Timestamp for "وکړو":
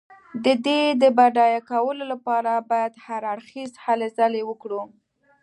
4.45-4.81